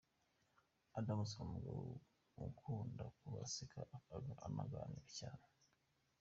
Adams 0.97 1.29
ni 1.35 1.41
umugabo 1.45 1.81
ukunda 2.47 3.03
kuba 3.17 3.37
aseka 3.45 3.79
anaganira 4.45 5.01
cyane. 5.17 5.45